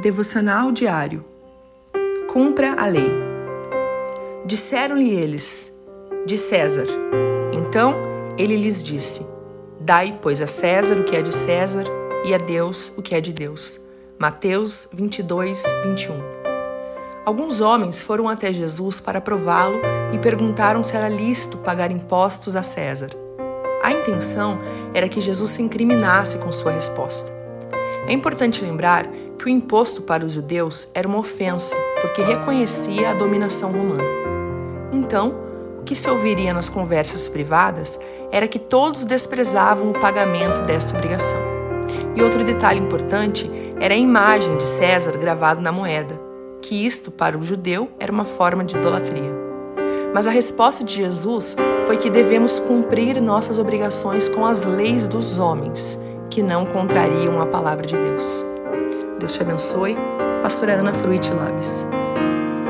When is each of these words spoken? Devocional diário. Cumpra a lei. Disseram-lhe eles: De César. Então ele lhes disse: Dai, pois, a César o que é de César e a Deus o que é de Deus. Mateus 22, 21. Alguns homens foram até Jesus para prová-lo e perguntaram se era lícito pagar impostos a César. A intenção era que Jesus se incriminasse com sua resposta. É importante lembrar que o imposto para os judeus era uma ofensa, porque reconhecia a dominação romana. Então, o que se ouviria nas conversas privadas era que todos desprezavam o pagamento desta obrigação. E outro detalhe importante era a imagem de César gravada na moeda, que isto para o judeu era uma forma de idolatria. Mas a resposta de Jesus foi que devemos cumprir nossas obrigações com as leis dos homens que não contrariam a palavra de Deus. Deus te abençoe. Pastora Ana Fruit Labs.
Devocional 0.00 0.72
diário. 0.72 1.22
Cumpra 2.32 2.72
a 2.72 2.86
lei. 2.86 3.12
Disseram-lhe 4.46 5.10
eles: 5.10 5.78
De 6.24 6.38
César. 6.38 6.86
Então 7.52 7.94
ele 8.38 8.56
lhes 8.56 8.82
disse: 8.82 9.26
Dai, 9.78 10.18
pois, 10.22 10.40
a 10.40 10.46
César 10.46 10.98
o 10.98 11.04
que 11.04 11.14
é 11.14 11.20
de 11.20 11.34
César 11.34 11.84
e 12.24 12.32
a 12.32 12.38
Deus 12.38 12.94
o 12.96 13.02
que 13.02 13.14
é 13.14 13.20
de 13.20 13.30
Deus. 13.30 13.78
Mateus 14.18 14.88
22, 14.90 15.64
21. 15.84 16.14
Alguns 17.26 17.60
homens 17.60 18.00
foram 18.00 18.26
até 18.26 18.50
Jesus 18.54 19.00
para 19.00 19.20
prová-lo 19.20 19.82
e 20.14 20.18
perguntaram 20.18 20.82
se 20.82 20.96
era 20.96 21.10
lícito 21.10 21.58
pagar 21.58 21.90
impostos 21.90 22.56
a 22.56 22.62
César. 22.62 23.10
A 23.82 23.92
intenção 23.92 24.58
era 24.94 25.10
que 25.10 25.20
Jesus 25.20 25.50
se 25.50 25.62
incriminasse 25.62 26.38
com 26.38 26.50
sua 26.50 26.72
resposta. 26.72 27.30
É 28.08 28.14
importante 28.14 28.64
lembrar 28.64 29.06
que 29.40 29.46
o 29.46 29.48
imposto 29.48 30.02
para 30.02 30.22
os 30.22 30.32
judeus 30.32 30.90
era 30.92 31.08
uma 31.08 31.16
ofensa, 31.16 31.74
porque 32.02 32.20
reconhecia 32.20 33.08
a 33.08 33.14
dominação 33.14 33.72
romana. 33.72 34.04
Então, 34.92 35.34
o 35.78 35.82
que 35.82 35.96
se 35.96 36.10
ouviria 36.10 36.52
nas 36.52 36.68
conversas 36.68 37.26
privadas 37.26 37.98
era 38.30 38.46
que 38.46 38.58
todos 38.58 39.06
desprezavam 39.06 39.88
o 39.88 39.98
pagamento 39.98 40.60
desta 40.60 40.94
obrigação. 40.94 41.38
E 42.14 42.22
outro 42.22 42.44
detalhe 42.44 42.80
importante 42.80 43.50
era 43.80 43.94
a 43.94 43.96
imagem 43.96 44.58
de 44.58 44.62
César 44.64 45.16
gravada 45.16 45.62
na 45.62 45.72
moeda, 45.72 46.20
que 46.60 46.84
isto 46.84 47.10
para 47.10 47.38
o 47.38 47.40
judeu 47.40 47.90
era 47.98 48.12
uma 48.12 48.26
forma 48.26 48.62
de 48.62 48.76
idolatria. 48.76 49.32
Mas 50.12 50.26
a 50.26 50.30
resposta 50.30 50.84
de 50.84 50.96
Jesus 50.96 51.56
foi 51.86 51.96
que 51.96 52.10
devemos 52.10 52.60
cumprir 52.60 53.22
nossas 53.22 53.56
obrigações 53.56 54.28
com 54.28 54.44
as 54.44 54.64
leis 54.64 55.08
dos 55.08 55.38
homens 55.38 55.98
que 56.28 56.42
não 56.42 56.66
contrariam 56.66 57.40
a 57.40 57.46
palavra 57.46 57.86
de 57.86 57.96
Deus. 57.96 58.44
Deus 59.20 59.32
te 59.32 59.42
abençoe. 59.42 59.96
Pastora 60.42 60.78
Ana 60.80 60.94
Fruit 60.94 61.30
Labs. 61.34 61.99